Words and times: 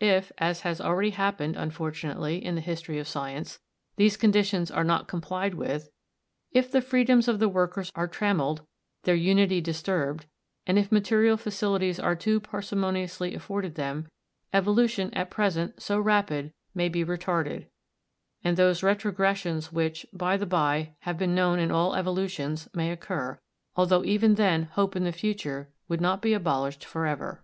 If, 0.00 0.30
as 0.36 0.60
has 0.60 0.78
already 0.78 1.08
happened, 1.08 1.56
unfortunately, 1.56 2.36
in 2.36 2.54
the 2.54 2.60
history 2.60 2.98
of 2.98 3.08
science, 3.08 3.60
these 3.96 4.18
conditions 4.18 4.70
are 4.70 4.84
not 4.84 5.08
complied 5.08 5.54
with; 5.54 5.88
if 6.52 6.70
the 6.70 6.82
freedoms 6.82 7.28
of 7.28 7.38
the 7.38 7.48
workers 7.48 7.90
are 7.94 8.06
trammelled, 8.06 8.60
their 9.04 9.14
unity 9.14 9.62
disturbed, 9.62 10.26
and 10.66 10.78
if 10.78 10.92
material 10.92 11.38
facilities 11.38 11.98
are 11.98 12.14
too 12.14 12.40
parsimoniously 12.40 13.34
afforded 13.34 13.74
them, 13.74 14.06
evolution, 14.52 15.10
at 15.14 15.30
present 15.30 15.80
so 15.80 15.98
rapid, 15.98 16.52
may 16.74 16.90
be 16.90 17.02
retarded, 17.02 17.64
and 18.44 18.58
those 18.58 18.82
retrogressions 18.82 19.72
which, 19.72 20.04
by 20.12 20.36
the 20.36 20.44
by, 20.44 20.94
have 20.98 21.16
been 21.16 21.34
known 21.34 21.58
in 21.58 21.70
all 21.70 21.94
evolutions, 21.96 22.68
may 22.74 22.90
occur, 22.90 23.40
although 23.76 24.04
even 24.04 24.34
then 24.34 24.64
hope 24.72 24.94
in 24.94 25.04
the 25.04 25.10
future 25.10 25.72
would 25.88 26.02
not 26.02 26.20
be 26.20 26.34
abolished 26.34 26.84
for 26.84 27.06
ever. 27.06 27.42